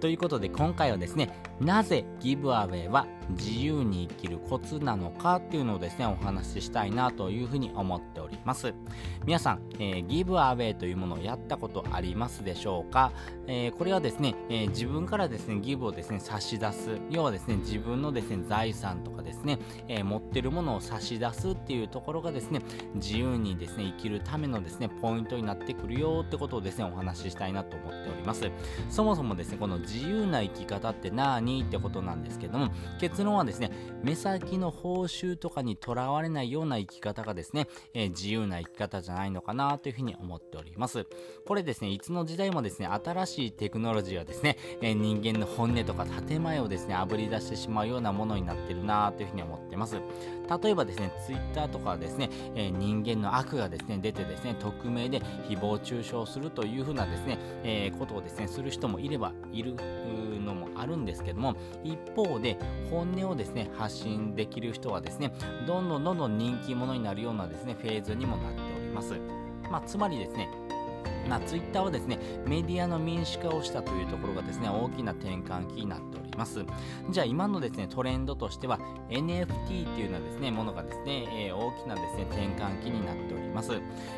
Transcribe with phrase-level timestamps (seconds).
[0.00, 1.30] ということで今回はですね
[1.60, 8.74] なぜギブアウェイは自由に生きるコツなのかっていうのをですねお話ししたいなというふうに思っております。
[9.24, 13.12] 皆さん、えー、ギブアウェイというものをやったことありますでしょうか、
[13.46, 16.98] えー、これはですね、えー、自分からですねギブをですね差し出す。
[17.10, 22.60] 要はですね自分のですね財産とかですね、え持ってるものを差し出すっていうところがですね
[22.94, 28.50] 自由にですね生きるためのですねポイントになってくるよってことをですねお話ししたいなと思っております。
[28.88, 31.62] そもそもですねこの自由な生き方って何？
[31.62, 33.70] ってことなんですけども結論はですね
[34.02, 41.06] 目先の報酬とかにとらわれないような生き方がですね、えー、自由な生き方じゃないのかなというふうに思っております。
[41.46, 49.96] これですね、いつの時代もですね、新しいテクノロジーはですね、えー、人間の本音とか建前をですね、あぶり出してしまうようなものになってるなというふうに思ってます。
[50.62, 59.74] 例えばですね、Twitter とかですね、えー、人間の悪がですね、出てですね、匿名で誹謗中傷するというふうなですね、えことをですね、する人もいればいる
[60.44, 62.58] のもあるんですけども、一方で
[62.90, 65.32] 本音をですね、発信できる人はですね、
[65.66, 69.14] どんどんどんどん人気者になるようなですね、フェーズにもなっております。
[69.70, 70.48] まあ、つまりですね、
[71.28, 76.29] まあ、ツイッターはですね、メディアの民主化をしたというところがですね、大きな転換期になっております。
[76.40, 76.64] ます
[77.10, 78.78] じゃあ今のですね、トレンドとしては
[79.10, 83.72] NFT っていうのはですね、ものがですね、えー、大きなですね、転換期になっております。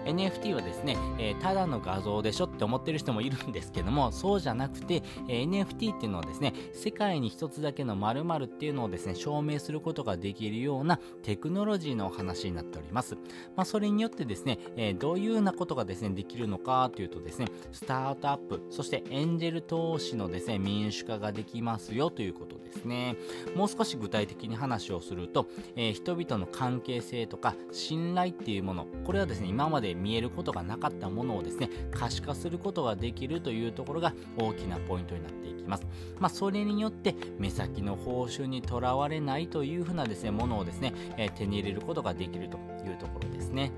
[0.04, 13.16] NFT はですね、えー、ただの画像でしょって思ってる人もいるんですけども、そうじゃなくて、えー、NFT っていうのはですね、世界に一つだけの〇〇っていうのをですね、証明することができるようなテクノロジーの話になっております。
[13.56, 23.16] まあ、それによってですね、えどういうようなことがですね、できるのかというとですね、スタートアップ、そしてエンジェル投資のですね、民主化ができますよということですね。
[23.54, 35.86] もう少し具体的に話をすると、えー、人々の関係性とか信頼っていうもの、これはですね、今まで見えることがなかったものをですね、可視化することができるというところが大きなポイントになっていきます。
[36.18, 43.72] まあ、それによって目先の報酬にとらわれないというふうなですね、ものをですね、えー、手に入れることができるというところですね。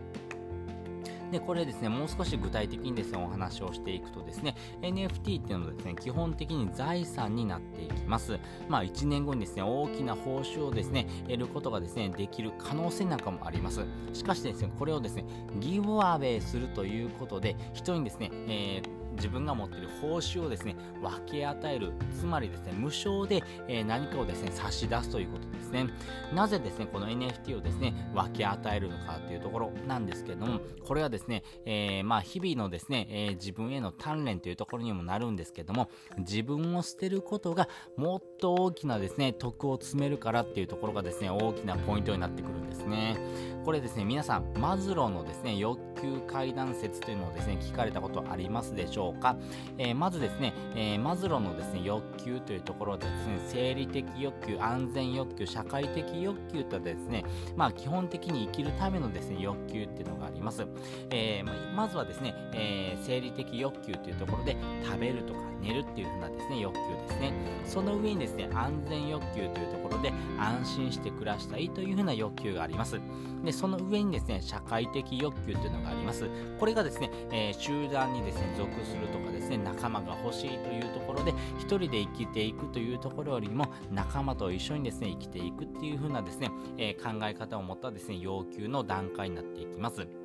[1.34, 8.39] で、これですね、もう少し具体的にですね、お話をしていくとですね、NFT っていうのはですね、基本的に財産になっていきます。
[8.69, 13.84] まあ、1年後にですね、大きな報酬をですね、得ることがですね、できる可能性なんかもあります。
[14.12, 15.25] しかしですね、これをですね、
[15.59, 21.92] ギブアウェイするということで、人にですね、えー自分が持っている報酬をですね、分け与える。
[22.19, 25.88] つまりですね、無償で、えー、何かをですね、差し出すということですね。
[26.34, 35.88] なぜですね、この NFT をですね、分け与えるのかというところなんですけれども、これはですね、えー、まあ、日々のですね、えー、自分への鍛錬というところにもなるんですけども、
[36.19, 43.16] 自分を捨てることがもっと大きなですね、徳を積めるからっていうところがですね、大きなポイントになってくるんですね。
[43.64, 49.37] これですね、皆さん、マズローのですね、欲求階段説というのをですね、聞かれたことありますでしょうか、
[49.78, 57.25] えー、まずですね、えー、マズローのですね、欲求というところでですね、生理的欲求、安全欲求、社会的欲求とですね、
[57.56, 60.66] まあ基本的に生きるためのですね、欲求っていうのがあります。
[61.10, 67.32] えー、まずはですね、え生理的欲求というところで、食べるとか寝るっていう風なですね、欲求ですね。
[67.64, 73.00] その上にですね、安全欲求というところで、安心して暮らしたいという風な欲求があります。
[73.42, 76.28] で、その上にですね、社会的欲求というのがあります。
[76.58, 90.23] これがですね、えー、集団にですね、属するとかですね、仲間が欲しいというところで、一人で生きていくというところよりも、仲間と一緒にですね、生きていくっていう風なですね、えー、考え方を持ったですね、要求の段階になっていきます。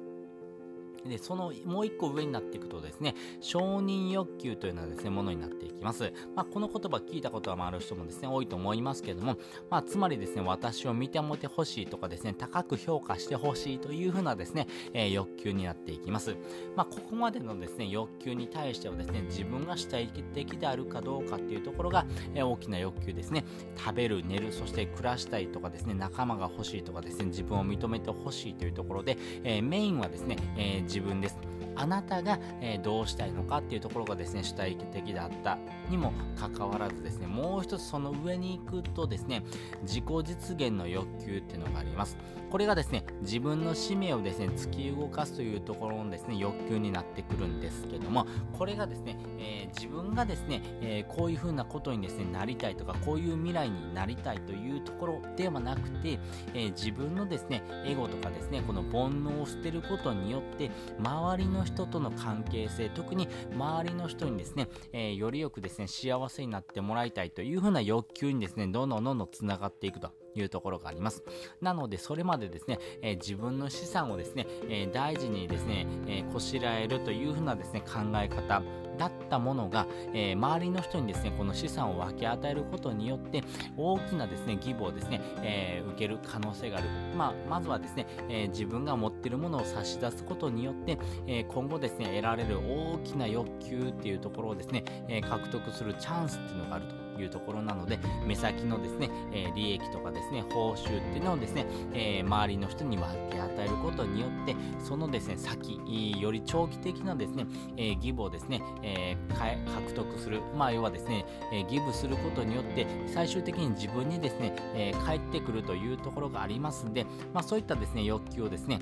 [1.08, 6.12] で、そのもう一個上になっていくとですね、承認欲求というのはですね、ものになっていきます。
[6.36, 9.38] まあ、この言葉聞いたことがある人もですね、多いと思いますけども、
[9.70, 16.36] まあ、つまりですね、私を見てもてほしいとかですね、高く評価してほしいというふうなですね、えー、欲求になっていきます。
[16.76, 22.06] まあ、ここまでのですね、欲求に対してはですね、自分が主体的であるかどうかっていうところが、
[22.36, 23.46] えー、大きな欲求ですね。
[23.78, 31.38] 食べる、寝る、そして暮らしたいとかですね、仲間が欲しいとかですね、自分を認めてほしいというところで、えー、メインはですね、え自分です。
[31.80, 35.58] あなたが、えー、どうしたいのかっていうところがですね主体的だった
[35.90, 39.44] にもかかわらずですねもう一つその上に行くとですね
[39.84, 42.18] 自己実現の欲求っていうのがあります。
[42.50, 48.26] これがですね、自分の使命をですね、突き動かすというところのですね、欲求になってくるんですけども、
[48.58, 56.20] これがですね、えー、自分がですね、えー、こういう風なことにですね、なりたいとか、こういう未来になりたいというところではなくて、
[56.56, 70.12] え、自分のですね、エゴとかですね、この煩悩を捨てることによって、周りの人との関係性、特に周りの人にですね、えよりよくですね、幸せになってもらいたいというふうな欲求にですね、どんどんどんどん繋がっていくと。
[70.36, 71.24] いうところがあります。
[71.60, 78.62] なので、それまでですね、えー、自分の資産をですね、えー、大事にですね、えー、こしらえるというふうなですね、考え方
[79.00, 83.44] だったものが、え周りの人にですね、この資産を分け与えることによって、
[83.78, 86.90] 大きなですね、義母をですね、え受ける可能性がある。
[87.16, 96.99] まあ、まずはですね、え自分が持っているものを差し出すことによって、え今後ですね、得られる大きな欲求っていうところをですね、え獲得するチャンスっていうのがあると。
[97.22, 105.80] いうところなので、目先のですね、えー、利益とかですね、報酬っていうのをですね、えー、周りの人に分け与えることによって、そのですね、先、
[106.20, 107.46] より長期的なですね、
[107.78, 118.80] えー、ギブをですね、え獲得する、まあ、要はですね、えギブすることによって、最終的に自分にですね、え返ってくるというところがありますんで、まあ、そういったですね、欲求をですね、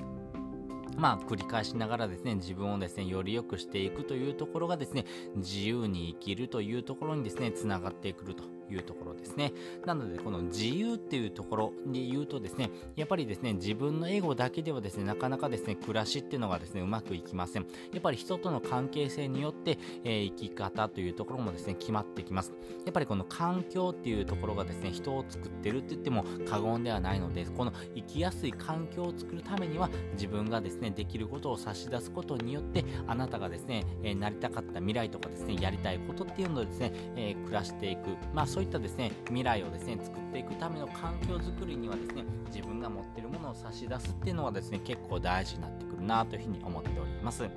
[0.98, 5.04] まあ、繰り返しながらですね、自分をですね、より良くしていくというところがですね、
[5.36, 8.57] 自由に生きるというところにですね、つながってくると。
[8.70, 9.52] いうところですね。
[9.84, 17.66] なので、この自由っていうところで言うとですね、やっぱりですね、自分のエゴだけではですね、なかなかですね、暮らしっていうのがですね、うまくいきません。
[17.92, 22.52] やっぱり人との関係性によって、えー、生き方というところもですね、決まってきます。
[22.84, 38.16] やっぱりこの環境っていうところがですね、人を作ってるって言っても過言ではないので、この生きやすい環境を作るためには、自分がですね、できることを差し出すことによって、あなたがですね、えー、なりたかった未来とかですね、やりたいことっていうのをですね、えー、暮らしていく。
[38.34, 47.48] まあそういったですね、未来をですね、作っていくための環境づくりにはですね、自分が持ってるものを差し出すっていうのはですね、結構大事になってくるなというふうに思っております。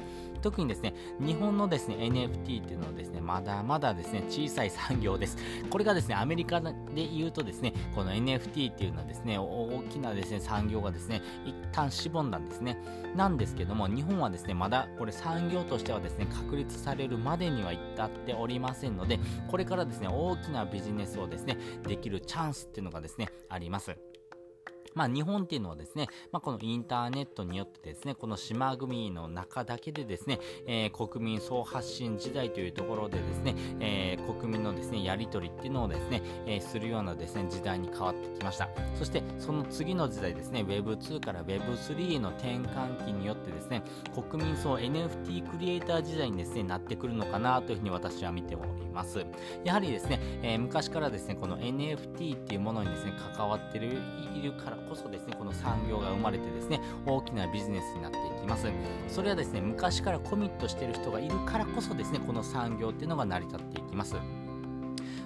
[0.43, 5.37] 特にですね、日本のですね、NFT っていうのはですね、まだまだですね、小さい産業です。
[5.71, 12.77] これがですね、アメリカで言うとですね、この NFT っていうのはですね、大きなですね、産業がですね、一旦しぼんだんですね。
[13.15, 21.57] なんですけども、日本はですね、まだこれ産業としてはですね、確立されるまでには至っておりませんので、これからですね、大きなビジネスをですね、
[21.87, 23.97] できるチャンスっていうのがですね、あります。
[24.93, 38.69] まあ、日本っていうのはですね、まあ、このインターネットによってですね、この島国の中だけでですね、えー、国民総発信時代というところでですね、えー、国民のですね、やり取りっていうのをですね、えー、するようなですね、時代に変わってきました。
[38.95, 43.83] そして、その次の時代ですね、Web2 から Web3 への転換期によってですね、
[44.29, 49.25] 国民総 NFT クリエイター時代にですね、なってくるのかなというふうに私は見ております。
[49.63, 58.67] やはりですね、え昔からですね、この NFT っていうものにですね、関わっているからこそですね、この産業が生まれてですね、大きなビジネスになっていきます。
[59.07, 64.15] それはですね、昔からコミットしてる人がいるからこそですね、この産業っていうのが成り立っていきます。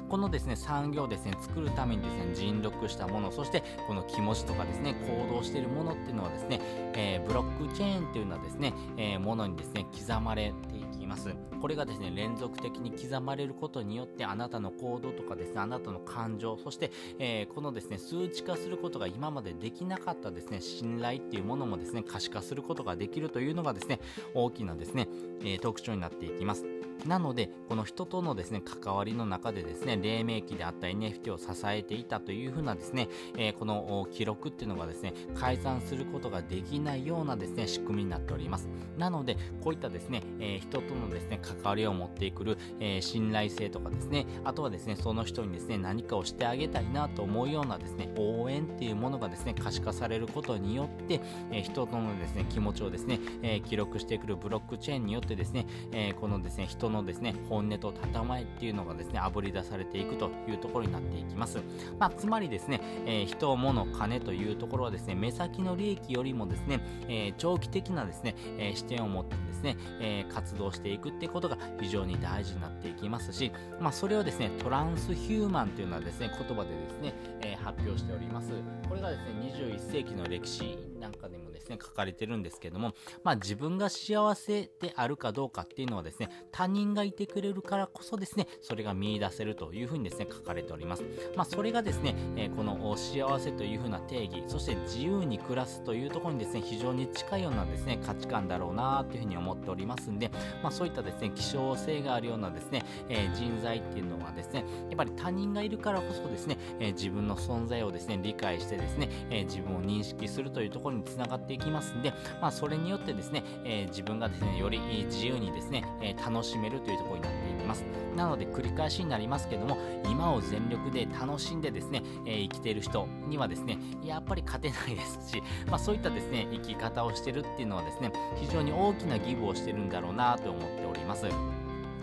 [0.07, 6.61] このですね産業をですね作るためにですね尽力したものそしてこの気持ちとかですね行動しているものっていうのはですね、
[6.93, 11.35] えー、ブロックチェーンっていうのはですね、えー、ものにですね刻まれています。
[11.61, 23.99] これがですね連続的に刻まれることによってあなたの行動とかですねあなたの感情そして、えー、このですね数値化することが今までできなかったですね信頼っていうものもですね可視化することができるというのがですね
[24.33, 25.07] 大きなですね、
[25.41, 26.74] えー、特徴になっていきます。
[27.05, 33.07] なので、この人とのですね、関わりの中でですね、黎明期であった NFT を支えていたというふうなですね、
[33.37, 38.67] えー、この記録っていうのがですね、改ざんすることができないようなですね、仕組みになっております。
[38.97, 51.21] なので、こういったですね、えー、人とのですね、関わりを持ってくる、えー、信頼性とかですね、あとはですね、その人にですね、何かをしてあげたいなと思うようなですね、応援っていうものがですね、可視化されることによって、
[51.51, 61.59] え人とのですね、気持ちをですね、え記録してくるブロックチェーンによってですね、えこのですね、人ののですね、本音と建前っていうのがですね、あぶり出されていくというところになっていきます。
[61.99, 78.51] まあ、つまりですね、えー、人、物、金というところはですね、目先の利益よりもですね、えー、長期的なですね、えー、視点を持ってですね、え活動していくってことが非常に大事になっていきますし、まあ、それをですね、トランスヒューマンというのはですね、言葉でですね、え発表しております。
[78.87, 82.93] これがですね、21世紀の歴史なんかでもですね、書かれてるんですけども、
[83.23, 91.03] まあ自分が幸せであるかどうかっていうのはですね、他人がいてくれるからこそですね、それが見出せるというふうにですね、書かれております。
[91.35, 100.31] まあそれがですね、えー、この幸せというふうな定義、そして自由に暮らすというところにですね、非常に近いようなですね、価値観だろうなというふうに思っておりますんで、
[100.63, 117.83] まあそういったですね、希少性があるようなですね、えー、人材っていうのはですね、やっぱり他人がいるからこそですね、えー、自分の存在をですね、理解してですね、え、自分を認識するというところにつながっていきますんで、まあ、それによってですね、えー、自分がですね、より自由にですね、え楽しめるというところになっていきます。
[118.15, 131.25] なので、繰り返しになりますけども、今を全力で楽しんでですね、え生きている人にはですね、やっぱり勝てないですし、まあ、そういったですね、生き方をしてるっていうのはですね、非常に大きなギブをしてるんだろうなと思っております。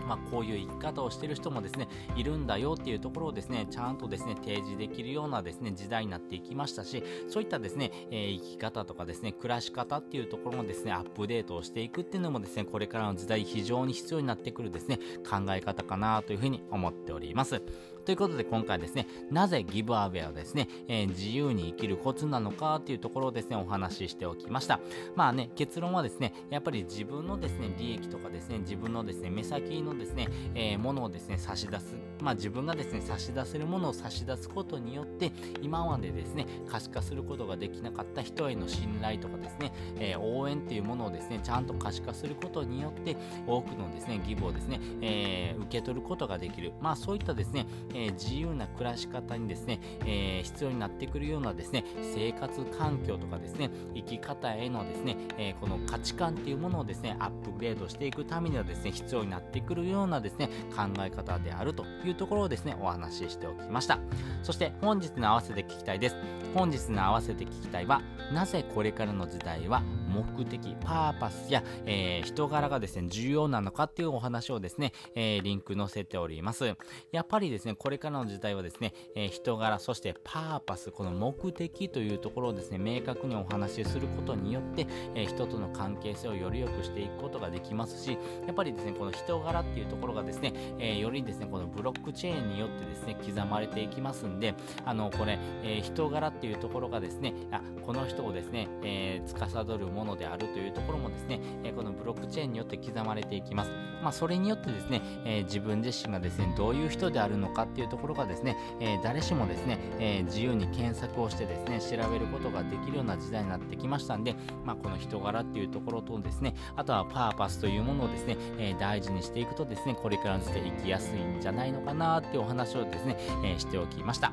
[0.06, 17.62] まあ、こういう生き方をしてる人もですね、いるんだよっていうところをですね、ちゃんとですね、提示できるようなですね、時代になっていきましたし、そういったですね、えー、生き方とかですね、暮らし方っていうところもですね、アップデートをしていくっていうのもですね、これからの時代非常に必要になってくるですね、考え方かなというふうに思っております。
[18.04, 24.80] ということで今回ですね、なぜギブアウェイはですね、えー、自由に生きるコツなのかっていうところをですね、お話ししておきました。
[25.14, 31.94] まあね、結論はですね、やっぱり自分のですね、利益とかですね、自分のですね、目先のですね、えー、ものをですね、差し出す。
[32.20, 35.30] まあ自分がですね、差し出せるものを差し出すことによって、
[35.60, 43.16] 今までですね、可視化することができなかった人への信頼とかですね、えー、応援っていうものをですね、ちゃんと可視化することによって、
[43.46, 46.72] 多くのですね、ギブをですね、えー、受け取ることができる。
[46.80, 51.84] まあそういったですね、えー、自由な暮らし方にですね、えー、必要になってくるようなですね、
[52.14, 63.98] 生活環境とかですね、生き方へのですね、えー、この価値観っていうものをですね、アップグレードしていくためにはですね、必要になってくるようなですね、考え方であるというところをですね、お話ししておきました。
[64.42, 66.16] そして本日の合わせて聞きたいです。
[66.54, 69.82] 本日の合わせて聞きたいは、なぜこれからの時代は
[70.12, 76.76] 目的、パーパスや、えー、人柄がですね、重要なのかっていうお話をですね、えー、リンク載せております。
[77.10, 94.54] やっぱりですね、これからの時代はですね、えー、人柄、そしてパーパス、この目的というところをですね、明確にお話しすることによって、え人との関係性をより良くしていくことができますし、やっぱりですね、この人柄っていうところがですね、えよりですね、このブロックチェーンによってですね、刻まれていきますんで、
[94.84, 103.70] あの、これ、え人柄っていうところがですね、あこの人をですね、えー、司るものものであるというところもですね、えこのブロックチェーンによって刻まれていきます。
[104.02, 124.32] まあ、それによってですね、えー、自分自身がですね、どういう人であるのかっていうところがですね、えー、誰しもですね、えー、自由に検索をしてですね、調べることができるような時代になってきましたんで、まあ、この人柄っていうところとですね、あとはパーパスというものをですね、え大事にしていくとですね、これからの時代生きやすいんじゃないのかなっていうお話をですね、えしておきました。